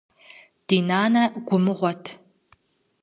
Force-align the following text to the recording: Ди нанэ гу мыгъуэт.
Ди 0.67 0.77
нанэ 0.89 1.23
гу 1.47 1.57
мыгъуэт. 1.63 2.03